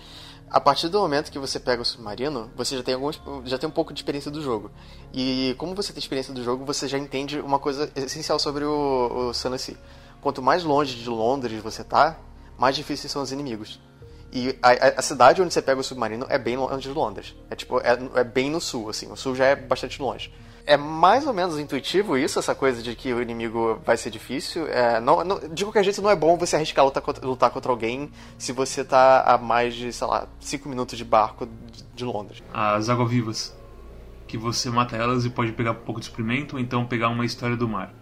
[0.53, 3.67] a partir do momento que você pega o submarino, você já tem alguns, já tem
[3.67, 4.69] um pouco de experiência do jogo.
[5.11, 9.29] E como você tem experiência do jogo, você já entende uma coisa essencial sobre o,
[9.29, 9.75] o Sea.
[10.21, 12.17] Quanto mais longe de Londres você tá,
[12.55, 13.79] mais difíceis são os inimigos.
[14.31, 17.35] E a- a cidade onde você pega o submarino é bem longe de Londres.
[17.49, 19.11] É tipo, é, é bem no sul, assim.
[19.11, 20.31] O sul já é bastante longe.
[20.65, 24.65] É mais ou menos intuitivo isso, essa coisa de que o inimigo vai ser difícil.
[24.67, 27.69] É, não, não- de qualquer jeito, não é bom você arriscar lutar contra, lutar contra
[27.69, 32.05] alguém se você tá a mais de, sei lá, 5 minutos de barco de, de
[32.05, 32.41] Londres.
[32.53, 33.53] As água-vivas.
[34.25, 37.25] Que você mata elas e pode pegar um pouco de experimento ou então pegar uma
[37.25, 37.93] história do mar.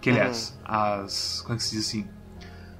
[0.00, 1.40] Que aliás, as.
[1.42, 2.06] Como é que se diz assim?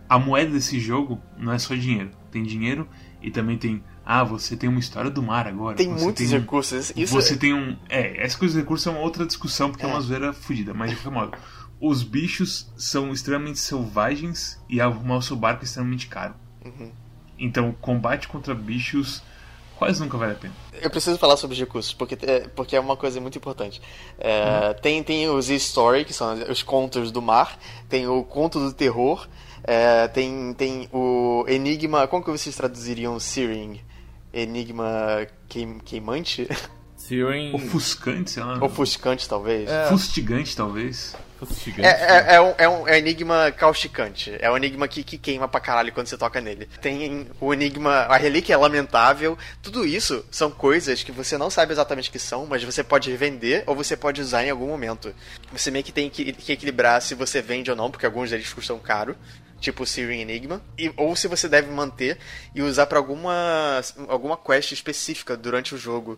[0.08, 2.10] A moeda desse jogo não é só dinheiro.
[2.30, 2.88] Tem dinheiro
[3.20, 3.82] e também tem.
[4.10, 5.76] Ah, você tem uma história do mar agora.
[5.76, 6.92] Tem você muitos tem um- recursos.
[6.96, 7.76] Isso você tem um.
[7.90, 10.88] É, essa coisa de recurso é uma outra discussão, porque é, uma zoeira fodida, mas
[10.92, 11.36] de qualquer modo.
[11.78, 16.34] Os bichos são extremamente selvagens e arrumar o seu barco é extremamente caro.
[16.64, 16.90] Uhum.
[17.38, 19.22] Então, combate contra bichos
[19.76, 20.54] quase nunca vale a pena.
[20.80, 23.78] Eu preciso falar sobre os recursos, porque é, porque é uma coisa muito importante.
[24.18, 27.58] É, tem, tem os story que são os contos do mar,
[27.90, 29.28] tem o conto do terror,
[29.62, 32.08] é, tem, tem o enigma.
[32.08, 33.86] Como que vocês traduziriam Searing?
[34.32, 36.48] Enigma queim, queimante?
[36.98, 37.54] Siren...
[37.54, 38.62] Ofuscante, sei lá.
[38.62, 39.70] Ofuscante, talvez.
[39.70, 39.86] É.
[39.86, 41.14] Fustigante, talvez.
[41.38, 41.86] Fustigante.
[41.86, 44.36] É, é, é um, é, um, é um enigma causticante.
[44.40, 46.68] É um enigma que, que queima pra caralho quando você toca nele.
[46.82, 47.92] Tem o enigma.
[47.92, 49.38] A relíquia é lamentável.
[49.62, 53.16] Tudo isso são coisas que você não sabe exatamente o que são, mas você pode
[53.16, 55.14] vender ou você pode usar em algum momento.
[55.52, 58.52] Você meio que tem que, que equilibrar se você vende ou não, porque alguns deles
[58.52, 59.16] custam caro.
[59.60, 62.16] Tipo o Siren Enigma, e, ou se você deve manter
[62.54, 66.16] e usar pra alguma, alguma quest específica durante o jogo.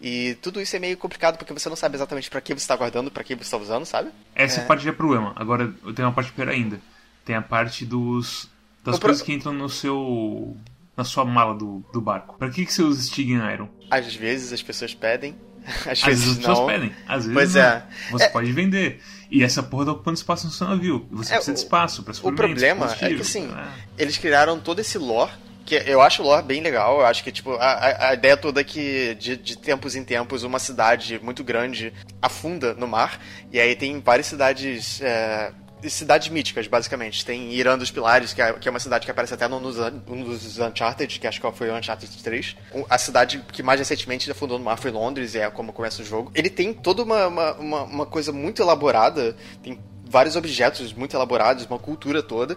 [0.00, 2.76] E tudo isso é meio complicado porque você não sabe exatamente pra que você tá
[2.76, 4.10] guardando, pra que você tá usando, sabe?
[4.34, 4.64] Essa É.
[4.64, 5.32] parte já é problema.
[5.34, 6.80] Agora tem uma parte pior ainda.
[7.24, 8.48] Tem a parte dos.
[8.84, 10.56] das O pro- coisas que entram no seu.
[10.96, 12.36] na sua mala do, do barco.
[12.38, 13.68] Pra que, que você usa Stigen Iron?
[13.90, 15.34] Às vezes as pessoas pedem,
[15.86, 16.66] às, Às vezes, vezes as pessoas não.
[16.66, 17.62] pedem, às vezes Pois não.
[17.62, 17.82] é.
[18.10, 18.28] Você É.
[18.28, 19.00] pode vender.
[19.30, 21.08] E essa porra tá ocupando espaço no seu navio.
[21.10, 23.68] E você É, precisa de espaço pra O problema é que assim, né?
[23.98, 25.32] eles criaram todo esse lore,
[25.64, 28.36] que eu acho o lore bem legal, eu acho que tipo, a, a- a ideia
[28.36, 33.20] toda é que de, de tempos em tempos uma cidade muito grande afunda no mar,
[33.52, 35.00] e aí tem várias cidades.
[35.02, 35.50] é,
[35.90, 37.24] cidades míticas, basicamente.
[37.24, 39.76] Tem Irã dos Pilares, que é, que é uma cidade que aparece até no, nos,
[40.08, 42.56] um dos Uncharted, que acho que foi o Uncharted 3.
[42.72, 46.02] O- A cidade que mais recentemente afundou no mar foi Londres, e é como começa
[46.02, 46.30] o jogo.
[46.34, 51.66] Ele tem toda uma, uma, uma, uma coisa muito elaborada, tem vários objetos muito elaborados,
[51.66, 52.56] uma cultura toda.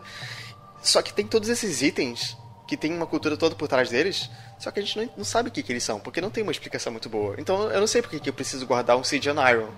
[0.81, 2.37] Só que tem todos esses itens
[2.67, 5.49] que tem uma cultura toda por trás deles, só que a gente não, não sabe
[5.49, 7.35] o que, que eles são, porque não tem uma explicação muito boa.
[7.39, 9.69] Então eu não sei por que, eu preciso guardar um Sidian Iron.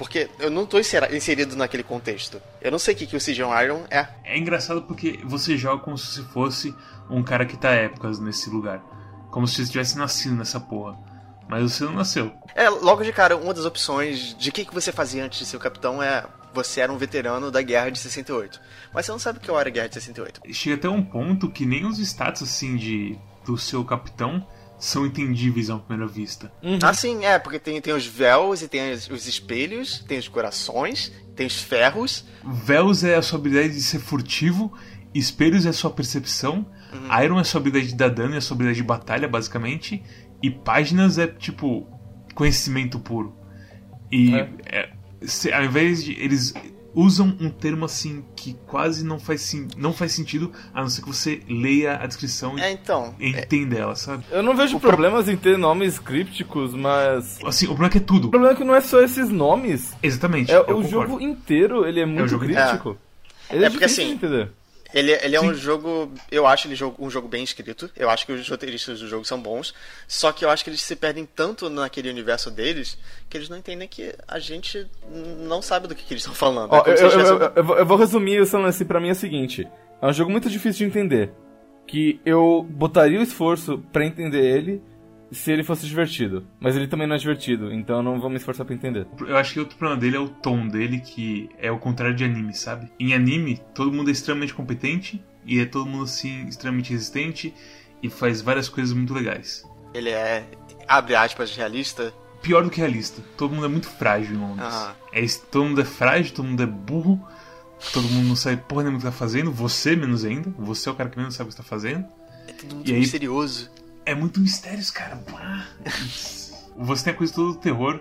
[0.00, 2.40] Porque eu não tô inserido naquele contexto.
[2.58, 4.08] Eu não sei o que, que o Sidian Iron é.
[4.24, 6.74] É engraçado porque você joga como se fosse
[7.10, 8.82] um cara que tá épocas nesse lugar.
[9.30, 10.98] Como se você tivesse nascido nessa porra.
[11.46, 12.32] Mas você não nasceu.
[12.54, 15.58] É, logo de cara, uma das opções de que, que você fazia antes de ser
[15.58, 18.58] o capitão é você era um veterano da Guerra de 68.
[18.94, 20.40] Mas você não sabe o que era a Guerra de 68.
[20.50, 24.46] Chega até um ponto que nem os status assim de do seu capitão
[24.80, 26.50] são entendíveis à primeira vista.
[26.82, 30.26] Ah, sim, é, porque tem, tem os véus e tem os, os espelhos, tem os
[30.26, 32.24] corações, tem os ferros.
[32.44, 34.72] Véus é a sua habilidade de ser furtivo,
[35.14, 36.66] espelhos é a sua percepção,
[37.22, 40.02] Iron é a sua habilidade de dar dano e a sua habilidade de batalha, basicamente,
[40.42, 41.86] e páginas é tipo
[42.34, 43.36] conhecimento puro.
[44.10, 44.48] E É.
[44.66, 44.90] é,
[45.22, 46.12] se- ao invés de.
[46.18, 46.52] Eles
[46.94, 51.02] usam um termo assim que quase não faz, sim- não faz sentido, a não ser
[51.02, 53.14] que você leia a descrição e É, então.
[53.20, 54.24] é- entenda ela, sabe?
[54.30, 57.38] Eu não vejo O pro- problemas em ter nomes crípticos, mas.
[57.44, 58.28] Assim, o problema é que é tudo.
[58.28, 59.92] O problema é que não é só esses nomes.
[60.02, 60.50] Exatamente.
[60.52, 60.88] É, eu o concordo.
[60.90, 62.96] jogo inteiro, ele é muito jogo crítico.
[63.50, 64.50] Ele é, É porque, difícil assim, de entender.
[64.92, 66.12] Ele, ele é um jogo.
[66.30, 67.90] Eu acho ele um jogo bem escrito.
[67.96, 69.72] Eu acho que os roteiristas do jogo são bons.
[70.08, 72.98] Só que eu acho que eles se perdem tanto naquele universo deles
[73.28, 74.86] que eles não entendem que a gente
[75.38, 76.72] não sabe do que, que eles estão falando.
[76.72, 79.12] Ó, É eu, eu, eu, eu vou- eu vou resumir o Sunless pra mim é
[79.12, 79.68] o seguinte:
[80.02, 81.30] é um jogo muito difícil de entender.
[81.86, 84.82] Que eu botaria o esforço pra entender ele
[85.32, 86.46] se ele fosse divertido.
[86.58, 89.06] Mas ele também não é divertido, então eu não vou me esforçar pra entender.
[89.26, 92.24] Eu acho que outro problema dele é o tom dele, que é o contrário de
[92.24, 92.90] anime, sabe?
[92.98, 97.54] Em anime, todo mundo é extremamente competente e é todo mundo assim extremamente resistente
[98.02, 99.64] e faz várias coisas muito legais.
[99.94, 100.44] Ele é,
[100.88, 102.12] abre aspas, realista.
[102.42, 104.66] Pior do que realista, todo mundo é muito frágil em Londres.
[104.66, 104.94] Aham.
[105.12, 107.20] É, isso, todo mundo é frágil, todo mundo é burro,
[107.92, 110.92] todo mundo não sabe porra nenhuma o que tá fazendo, você menos ainda, você é
[110.92, 112.06] o cara que menos sabe o que tá fazendo.
[112.48, 113.70] É tudo muito E aí- misterioso.
[114.10, 115.22] É muito mistérios, cara.
[116.76, 118.00] Você tem a coisa toda do terror,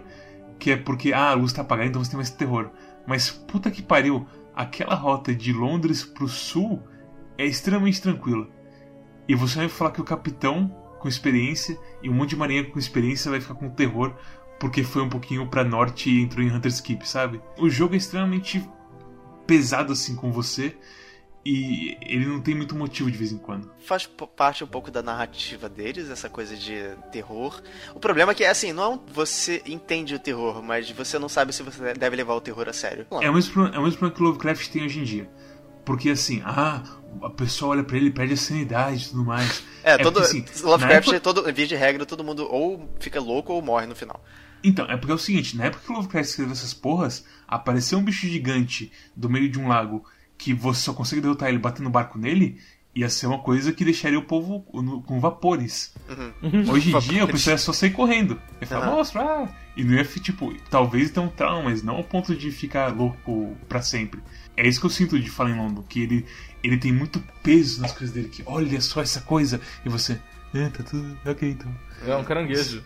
[0.57, 2.71] que é porque ah, a luz tá apagada, então você tem mais terror.
[3.05, 6.81] Mas puta que pariu, aquela rota de Londres pro sul
[7.37, 8.47] é extremamente tranquila.
[9.27, 10.69] E você vai falar que o capitão
[10.99, 14.15] com experiência e um monte de marinheiro com experiência vai ficar com terror
[14.59, 17.39] porque foi um pouquinho pra norte e entrou em Hunter's Keep, sabe?
[17.59, 18.67] O jogo é extremamente
[19.45, 20.75] pesado assim com você
[21.45, 23.71] e ele não tem muito motivo de vez em quando.
[23.79, 26.77] Faz parte um pouco da narrativa deles, essa coisa de
[27.11, 27.61] terror.
[27.95, 31.29] O problema é que, assim, não é um- você entende o terror, mas você não
[31.29, 33.07] sabe se você deve levar o terror a sério.
[33.21, 35.29] É o mesmo, é o mesmo problema que o Lovecraft tem hoje em dia.
[35.85, 36.83] Porque assim, ah,
[37.23, 39.63] a pessoa olha pra ele e perde a sanidade e tudo mais.
[39.81, 40.15] É, todo.
[40.21, 43.87] porque, assim, Lovecraft, época- todo, via de regra, todo mundo ou fica louco ou morre
[43.87, 44.21] no final.
[44.61, 47.97] Então, é porque é o seguinte, na época que o Lovecraft escreveu essas porras, apareceu
[47.97, 50.03] um bicho gigante do meio de um lago
[50.39, 52.59] que você só consegue derrotar ele batendo o barco nele,
[52.95, 55.93] ia ser uma coisa que deixaria o povo no- com vapores.
[56.71, 58.41] Hoje em dia, o pessoal ia só sair correndo.
[58.61, 58.95] Ia falar, Aham.
[58.95, 59.47] monstro, ah!
[59.77, 63.55] E não ia, tipo, talvez ter um trauma, mas não ao ponto de ficar louco
[63.67, 64.19] pra sempre.
[64.57, 66.25] É isso que eu sinto de Fallen London, que ele,
[66.63, 70.19] ele tem muito peso nas coisas dele, que olha só essa coisa, e você,
[70.55, 71.73] ah, tá tudo, ok então.
[72.05, 72.83] É um caranguejo.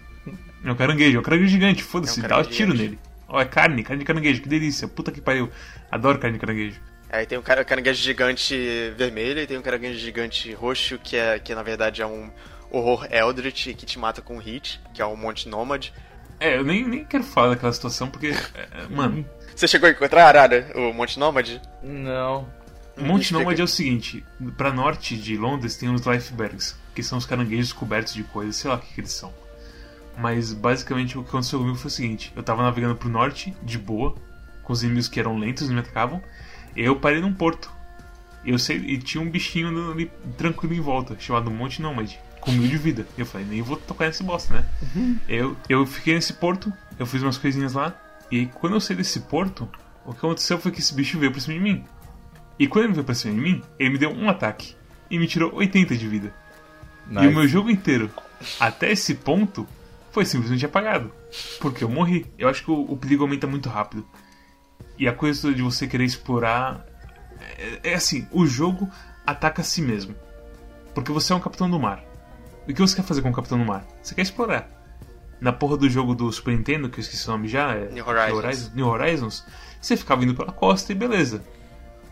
[0.63, 2.99] É um caranguejo, é um caranguejo gigante, foda-se, É um dá um tiro nele.
[3.27, 5.49] Ó, é carne, carne de caranguejo, que delícia, puta que pariu.
[5.91, 6.79] Adoro carne de caranguejo.
[7.13, 11.37] Aí tem o cara- caranguejo gigante vermelho e tem o caranguejo gigante roxo, que, é,
[11.37, 12.31] que na verdade é um
[12.71, 15.93] horror Eldritch que te mata com hit, que é um monte nômade.
[16.39, 18.29] É, eu nem, nem quero falar daquela situação porque.
[18.55, 19.23] é, mano,
[19.55, 21.61] Você chegou a encontrar, Arara, o Monte Nômade?
[21.83, 22.49] Não.
[22.97, 23.43] Monte Explica.
[23.43, 24.25] Nômade é o seguinte:
[24.57, 28.71] pra norte de Londres tem os Lifebergs, que são os caranguejos cobertos de coisas, sei
[28.71, 29.31] lá o que, que eles são.
[30.17, 33.77] Mas basicamente o que aconteceu comigo foi o seguinte: eu tava navegando pro norte, de
[33.77, 34.15] boa,
[34.63, 36.21] com os inimigos que eram lentos e não me atacavam, e
[36.75, 37.71] eu parei num porto.
[38.45, 42.67] Eu sei, e tinha um bichinho ali tranquilo em volta, chamado Monte Nômade, com mil
[42.67, 43.07] de vida.
[43.17, 44.65] Eu falei, nem vou tocar nesse bosta, né?
[45.29, 47.95] Eu, eu fiquei nesse porto, eu fiz umas coisinhas lá,
[48.33, 49.69] e aí, quando eu saí desse porto,
[50.05, 51.83] o que aconteceu foi que esse bicho veio pra cima de mim.
[52.57, 54.75] E quando ele veio pra cima de mim, ele me deu um ataque
[55.09, 56.33] e me tirou 80 de vida.
[57.09, 58.09] E o meu jogo inteiro,
[58.59, 59.67] até esse ponto,
[60.11, 61.11] foi simplesmente apagado.
[61.59, 62.25] Porque eu morri.
[62.37, 64.03] Eu acho que o, o perigo aumenta muito rápido.
[64.97, 66.85] E a coisa de você querer explorar.
[67.57, 68.89] É, é assim: o jogo
[69.25, 70.15] ataca a si mesmo.
[70.93, 72.03] Porque você é um capitão do mar.
[72.67, 73.85] E o que você quer fazer com o capitão do mar?
[74.01, 74.69] Você quer explorar.
[75.41, 78.07] Na porra do jogo do Super Nintendo, que eu esqueci o nome já, é New
[78.07, 78.73] Horizons.
[78.73, 79.45] New Horizons,
[79.81, 81.43] você ficava indo pela costa e beleza.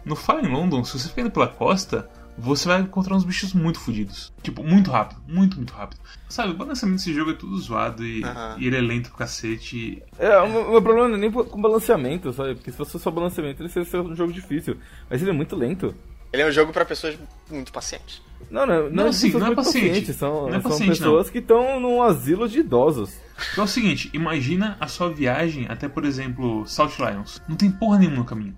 [0.04, 3.54] No Fire in London, se você ficar indo pela costa, você vai encontrar uns bichos
[3.54, 4.32] muito fodidos.
[4.41, 6.00] Tipo, muito rápido, muito, muito rápido.
[6.30, 8.56] Sabe, o balanceamento desse jogo é tudo zoado e, Aham.
[8.60, 10.02] e ele é lento pro cacete.
[10.17, 12.56] É, o meu, meu problema não é nem com balanceamento, sabe?
[12.56, 14.78] Porque se fosse só balanceamento, ele seria ser um jogo difícil.
[15.10, 15.94] Mas ele é muito lento.
[16.34, 17.17] Ele é um jogo pra pessoas
[17.50, 18.22] muito pacientes.
[18.50, 19.88] Não, não, não, Não, é sim, não é muito paciente.
[19.89, 23.13] pacientes, São, Não é são paciente, pessoas que estão num asilo de idosos.
[23.52, 27.41] Então é o seguinte, imagina a sua viagem até, por exemplo, South Lions.
[27.50, 28.56] Não tem porra nenhuma no caminho.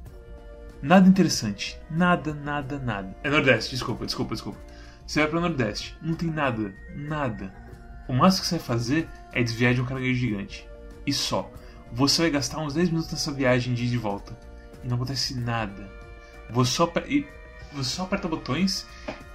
[0.83, 1.79] Nada interessante.
[1.89, 3.15] Nada, nada, nada.
[3.23, 4.59] É Nordeste, desculpa, desculpa, desculpa.
[5.07, 7.53] Você vai pra Nordeste, não tem nada, nada.
[8.07, 10.67] O máximo que você vai fazer é desviar de um caranguejo gigante.
[11.07, 11.49] E só.
[11.93, 14.37] Você vai gastar uns 10 minutos nessa viagem de ir de volta.
[14.83, 15.89] E não acontece nada.
[16.49, 17.25] Você só, e-
[17.71, 18.85] você só aperta botões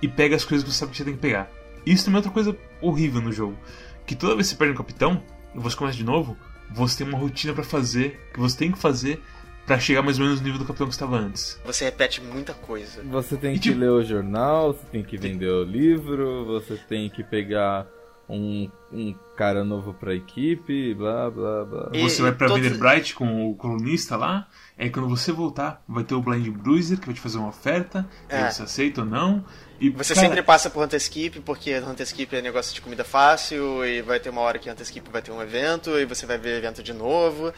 [0.03, 1.49] e pega as coisas que você sabe que você tem que pegar.
[1.87, 3.57] Isso também é outra coisa horrível no jogo.
[4.05, 5.23] Que toda vez que você perde um capitão,
[5.55, 6.37] e você começa de novo,
[6.71, 9.23] você tem uma rotina pra fazer, que você tem que fazer
[9.69, 11.61] pra chegar mais ou menos no nível do capitão que estava antes.
[11.65, 13.03] Você repete muita coisa.
[13.05, 16.75] Você tem E que tipo- ler o jornal, você tem que vender o livro, você
[16.89, 17.87] tem que pegar
[18.29, 21.91] um, um cara novo pra equipe, blá blá blá.
[21.95, 24.47] E- você vai pra todos- Vender Bright com o colunista lá,
[24.79, 28.07] aí quando você voltar, vai ter o Blind Bruiser que vai te fazer uma oferta,
[28.29, 28.51] É.
[28.51, 29.45] você aceita ou não.
[29.81, 33.05] E, Você cara, sempre passa por Hunter Skip, porque Hunter Skip é negócio de comida
[33.05, 36.27] fácil, e vai ter uma hora que Hunter Skip vai ter um evento, e você
[36.27, 37.53] vai ver o evento de novo.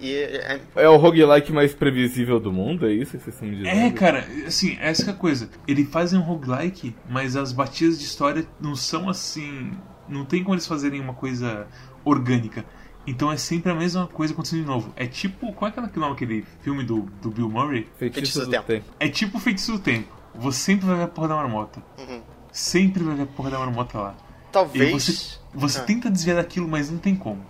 [0.00, 3.56] E é- É o roguelike mais previsível do mundo, é isso que vocês estão me
[3.56, 3.78] dizendo?
[3.78, 5.50] É, cara, assim, essa que é a coisa.
[5.68, 9.72] Ele fazem um roguelike, mas as batidas de história não são assim.
[10.08, 11.66] Não tem como eles fazerem uma coisa
[12.04, 12.64] orgânica.
[13.06, 14.92] Então é sempre a mesma coisa acontecendo de novo.
[14.96, 15.52] É tipo.
[15.52, 17.88] Qual é aquele nome aquele filme do, do Bill Murray?
[17.98, 18.66] Feitiço Feitiço do do Tempo.
[18.66, 18.84] tempo.
[18.98, 20.08] É tipo o feitiço do tempo.
[20.34, 21.82] Você sempre vai ver a porra da marmota.
[21.98, 22.20] Uhum.
[22.50, 24.14] Sempre vai ver a porra da marmota lá.
[24.48, 24.90] E Talvez.
[24.92, 25.84] você, você Ah.
[25.84, 27.42] tenta desviar daquilo, mas não tem como.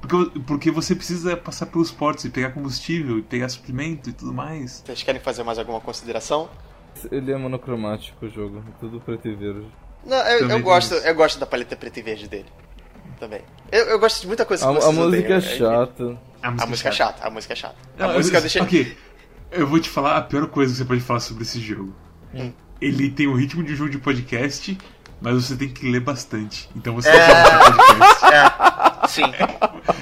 [0.00, 4.32] Porque, porque você precisa passar pelos portos e pegar combustível e pegar suprimento e tudo
[4.32, 4.82] mais.
[4.84, 6.48] Vocês querem fazer mais alguma consideração?
[7.10, 9.66] Ele é monocromático o jogo, é tudo preto e verde.
[10.04, 11.06] Não, eu, eu gosto, isso.
[11.06, 12.46] eu gosto da paleta preta e verde dele.
[13.18, 13.40] Também.
[13.72, 16.18] Eu, eu gosto de muita coisa A, que a vocês música é odeiam, chata.
[16.42, 17.74] A música é chata, a música é chata.
[17.98, 18.62] Não, A música eu, deixa.
[18.62, 18.96] Ok,
[19.50, 21.94] eu vou te falar a pior coisa que você pode falar sobre esse jogo.
[22.34, 22.52] Hum.
[22.80, 24.76] Ele tem o ritmo de um jogo de podcast,
[25.20, 26.68] mas você tem que ler bastante.
[26.76, 27.28] Então você É.
[27.28, 28.26] não fazer podcast.
[29.06, 29.22] É, sim.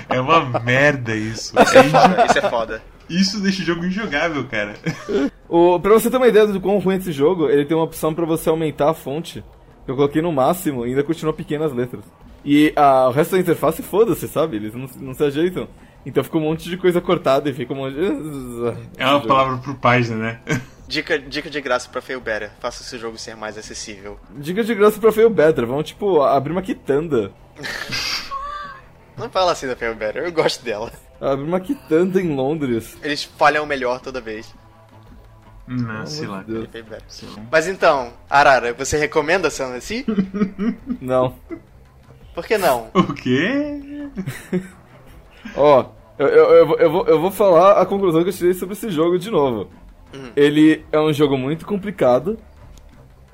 [0.08, 1.52] É uma merda isso.
[1.60, 2.24] Isso é foda.
[2.26, 2.82] Isso é foda.
[3.08, 4.74] Isso deixa o jogo injogável, cara.
[5.48, 7.84] O, pra você ter uma ideia do quão ruim é esse jogo, ele tem uma
[7.84, 9.44] opção pra você aumentar a fonte.
[9.86, 12.04] Eu coloquei no máximo e ainda continua pequenas letras.
[12.44, 14.56] E a, o resto da interface, foda-se, sabe?
[14.56, 15.68] Eles não, não se ajeitam.
[16.04, 18.04] Então fica um monte de coisa cortada e fica um monte de...
[18.98, 20.40] É uma palavra por página, né?
[20.86, 22.50] Dica, dica de graça pra Fail Better.
[22.60, 24.20] Faça esse jogo ser mais acessível.
[24.36, 25.66] Dica de graça pra Fail Better.
[25.66, 27.32] Vamos, tipo, abrir uma quitanda.
[29.16, 30.92] Não fala assim da Fail Better, eu gosto dela.
[31.18, 32.98] Abrir uma quitanda em Londres.
[33.02, 34.54] Eles falham melhor toda vez.
[35.66, 36.42] Não, sei lá.
[36.46, 36.68] Deus.
[37.50, 40.04] Mas então, Arara, você recomenda Sanessy?
[41.00, 41.34] Não.
[42.34, 42.90] Por que não?
[42.92, 44.08] O quê?
[45.56, 45.86] Ó,
[46.18, 48.72] eu, eu, eu, vou- eu, vou, eu vou falar a conclusão que eu tirei sobre
[48.74, 49.70] esse jogo de novo.
[50.12, 50.30] Uhum.
[50.34, 52.38] Ele é um jogo muito complicado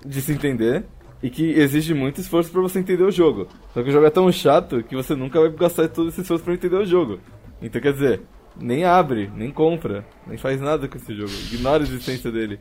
[0.04, 0.84] de se entender
[1.22, 3.46] e que exige muito esforço pra você entender o jogo.
[3.74, 6.44] Só que o jogo é tão chato que você nunca vai gastar todo esse esforço
[6.44, 7.20] pra entender o jogo.
[7.62, 8.22] Então quer dizer,
[8.56, 11.32] nem abre, nem compra, nem faz nada com esse jogo.
[11.52, 12.60] Ignora a existência dele.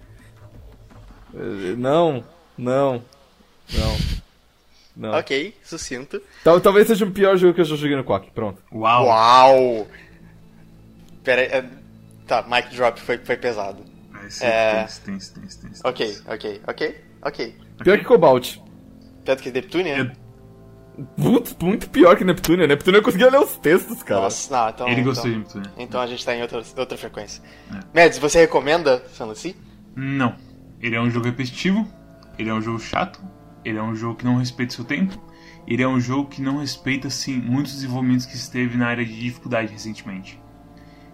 [1.34, 2.23] Eh, Não,
[2.58, 3.04] não,
[3.73, 4.19] não.
[4.95, 5.17] Não.
[5.17, 6.21] Ok, sucinto.
[6.43, 8.32] Tal- talvez seja o pior jogo que eu já joguei no Quack.
[8.32, 8.62] Pronto.
[8.71, 9.06] Uau!
[9.06, 9.88] Uau!
[11.23, 11.47] Pera aí.
[11.47, 11.80] é-
[12.28, 13.84] Tá, mic drop foi, foi pesado.
[14.28, 14.84] Esse É.
[14.84, 17.56] tenso, tenso, tenso, Ok, ok, ok, ok.
[17.84, 18.58] Pior que Cobalt.
[19.25, 19.97] Tanto que Neptunia?
[19.97, 20.12] Eu-
[21.17, 22.67] Muito, muito pior que Neptune.
[22.67, 24.21] Neptune eu conseguia ler os textos, cara.
[24.21, 24.88] Nossa, não, então.
[24.88, 25.69] Ele então, gostou de Neptune.
[25.77, 27.41] Então a gente tá em outra, outra frequência.
[27.71, 28.03] É.
[28.03, 29.55] Mads, você recomenda Fantasy?
[29.95, 30.35] Não.
[30.81, 31.88] Ele é um jogo repetitivo,
[32.38, 33.21] ele é um jogo chato,
[33.63, 35.21] ele é um jogo que não respeita seu tempo,
[35.67, 39.19] ele é um jogo que não respeita, assim, muitos desenvolvimentos que esteve na área de
[39.19, 40.41] dificuldade recentemente.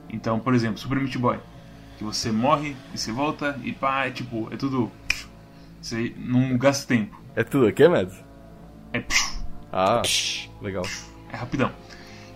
[0.10, 1.40] Então, por exemplo, Super Meat Boy.
[1.98, 4.92] Que você morre e você volta e pá, é tipo, é tudo.
[5.82, 7.20] Você não gasta tempo.
[7.36, 8.24] É tudo aqui, Mads?
[8.94, 9.04] É,
[9.78, 10.02] Ah,
[10.62, 10.84] legal.
[11.32, 11.70] é rapidão.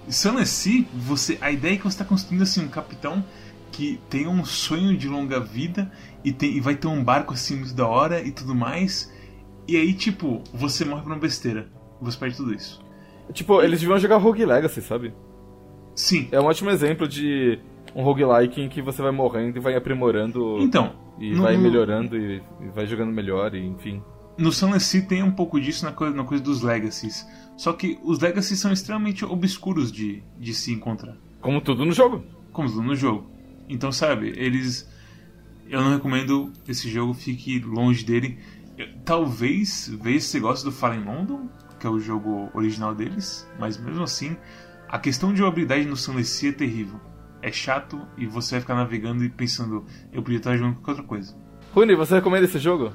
[0.09, 3.23] Sunless você, a ideia é que você está construindo assim um capitão
[3.71, 5.89] que tem um sonho de longa vida
[6.25, 9.13] e, tem, e vai ter um barco assim muito da hora e tudo mais.
[9.67, 11.69] E aí, tipo, você morre por uma besteira.
[12.01, 12.81] Você perde tudo isso.
[13.31, 15.13] Tipo, eles deviam jogar Rogue Legacy, sabe?
[15.95, 16.27] Sim.
[16.31, 17.59] É um ótimo exemplo de
[17.95, 22.17] um roguelike em que você vai morrendo e vai aprimorando Então, e no- vai melhorando
[22.17, 24.01] e, e vai jogando melhor e enfim.
[24.39, 27.27] No Sunless Sea tem um pouco disso na coisa, na coisa dos Legacies.
[27.57, 31.15] Só que os Legacies são extremamente obscuros de, de se encontrar.
[31.41, 32.23] Como tudo no jogo.
[32.51, 33.29] como tudo no jogo.
[33.67, 34.89] Então, sabe, eles.
[35.69, 38.39] Eu não recomendo esse jogo, fique longe dele.
[38.77, 41.47] Eu- Talvez, veja se gosta do Fallen London,
[41.79, 44.35] que é o jogo original deles, mas mesmo assim,
[44.87, 46.99] a questão de jogabilidade no Sunless Sea é terrível.
[47.41, 51.05] É chato e você vai ficar navegando e pensando, eu podia estar jogando qualquer outra
[51.05, 51.37] coisa.
[51.73, 52.91] Rune, você recomenda esse jogo?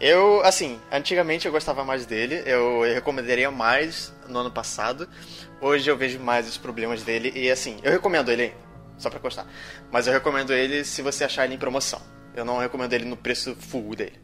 [0.00, 5.08] Eu, assim, antigamente eu gostava mais dele, eu recomendaria mais no ano passado.
[5.60, 8.52] Hoje eu vejo mais os problemas dele e, assim, eu recomendo ele
[8.98, 9.46] só pra constar.
[9.90, 12.00] Mas eu recomendo ele se você achar ele em promoção.
[12.34, 14.18] Eu não recomendo ele no preço full dele.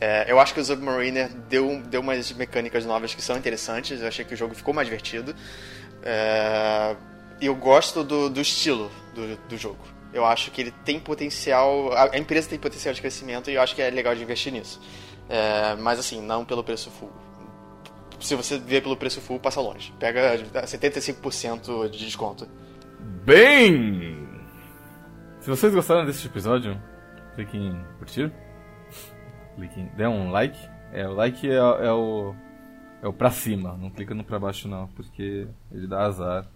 [0.00, 4.08] É, eu acho que o Submariner deu, deu umas mecânicas novas que são interessantes, eu
[4.08, 5.36] achei que o jogo ficou mais divertido.
[6.02, 6.96] É,
[7.40, 9.84] eu gosto do, do estilo do, do jogo.
[10.12, 11.92] Eu acho que ele tem potencial.
[11.92, 14.80] A empresa tem potencial de crescimento e eu acho que é legal de investir nisso.
[15.30, 17.10] É, mas assim, não pelo preço full.
[18.20, 19.94] Se você vê pelo preço full, passa longe.
[19.98, 22.46] Pega 75% de desconto.
[23.24, 24.28] Bem!
[25.40, 26.78] Se vocês gostaram desse episódio,
[27.34, 28.30] cliquem em curtir.
[29.56, 30.58] Cliquem, dê um like.
[30.92, 32.34] É, o like é, é o.
[33.02, 36.46] É o pra cima, não clica no pra baixo não, porque ele dá azar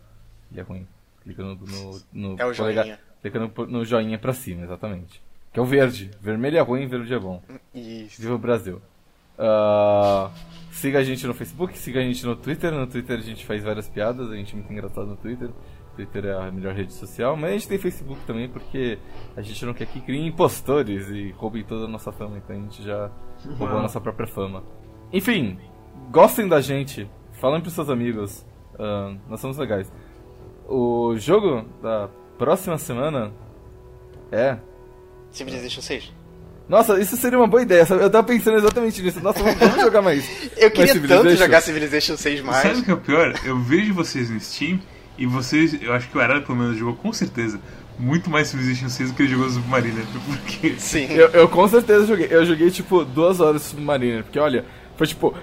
[0.53, 0.87] e é ruim.
[1.23, 1.55] Clica no.
[1.55, 3.01] no, no É o polegar- joinha.
[3.23, 5.23] Clica no, no joinha pra cima, exatamente.
[5.55, 6.11] Que é o verde.
[6.21, 7.41] Vermelho é ruim, verde é bom.
[7.73, 8.21] Isso.
[8.21, 8.83] Viva o Brasil.
[9.39, 10.29] Ah,
[10.73, 12.73] siga a gente no Facebook, siga a gente no Twitter.
[12.73, 15.51] No Twitter a gente faz várias piadas, a gente é muito engraçado no Twitter.
[15.95, 18.99] Twitter é a melhor rede social, mas a gente tem Facebook também porque
[19.37, 22.59] a gente não quer que criem impostores e roubem toda a nossa fama, então a
[22.59, 23.13] gente já
[23.47, 24.65] roubou a nossa própria fama.
[25.13, 25.57] Enfim,
[26.11, 28.45] gostem da gente, falem pros seus amigos,
[28.77, 29.93] ah, nós somos legais.
[30.69, 33.33] O jogo da próxima semana
[34.33, 34.59] é
[35.35, 36.13] Civilization 6.
[36.69, 37.85] nossa, isso seria uma boa ideia.
[37.85, 38.03] sabe?
[38.03, 39.21] Eu tava pensando exatamente nisso.
[39.21, 40.25] Nossa, vamos, jogar mais.
[40.57, 41.37] Eu mais queria tanto Civilization.
[41.37, 42.79] jogar Civilization 6 Sabe mais.
[42.79, 43.35] o que é o pior?
[43.45, 44.81] Eu vejo vocês no Steam
[45.19, 47.61] e vocês, eu acho que o Arara pelo menos jogou com certeza
[47.99, 50.05] muito mais Civilization 6 do que ele jogou Submariner.
[50.27, 51.07] Porque Sim.
[51.11, 52.29] Eu, eu com certeza joguei.
[52.31, 54.25] Eu joguei tipo duas horas de Submariner.
[54.25, 54.65] Porque olha,
[54.97, 55.35] foi tipo.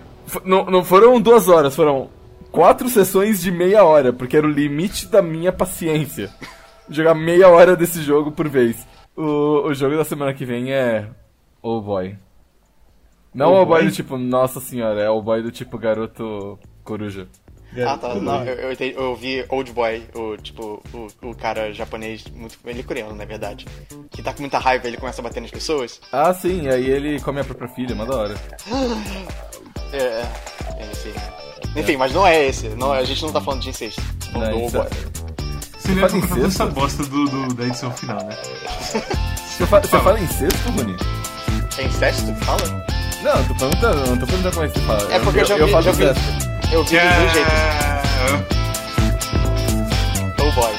[0.46, 2.10] Não, não foram duas horas, foram
[2.52, 4.12] quatro sessões de meia hora.
[4.12, 6.30] Porque era o limite da minha paciência.
[6.90, 8.76] Jogar meia hora desse jogo por vez.
[9.16, 11.08] O, o jogo da semana que vem é.
[11.62, 12.18] Oh boy.
[13.34, 13.90] Não Oh oh boy boy?
[13.90, 17.28] do tipo, nossa senhora, é o boy do tipo garoto coruja.
[17.88, 18.16] Ah, tá.
[18.16, 22.82] Não, eu, eu, eu vi Old Boy, o tipo, o, o cara japonês, muito, ele
[22.82, 23.66] é coreano, na verdade.
[24.10, 26.02] Que tá com muita raiva, ele começa a bater nas pessoas.
[26.12, 28.36] Ah, sim, aí ele come a própria filha, mó da hora.
[29.94, 30.22] É, é,
[30.80, 31.14] é esse.
[31.80, 32.68] Enfim, mas não é esse.
[32.70, 34.02] Não, a gente não tá falando de incesto.
[34.34, 35.31] Falando Não, do Old isso é- Boy.
[35.94, 36.46] Você lembra toda incesto?
[36.64, 38.36] essa bosta do, do- da edição final, né?
[39.48, 40.96] Você, fa você fala incesto, Rony?
[41.78, 42.86] É incesto que fala?
[43.24, 45.14] Não, eu tô perguntando, não tô perguntando como é que você fala.
[45.14, 46.04] É porque eu já vi, falo já vi.
[46.72, 47.52] Eu vi dos dois jeitos.
[47.54, 48.02] Ah,
[50.40, 50.74] Oh boy.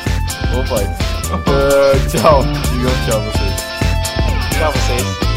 [0.55, 0.97] Ô, pai.
[1.33, 2.43] Ah, tchau.
[2.43, 4.59] Digam tchau vocês.
[4.59, 5.32] Tchau, vocês.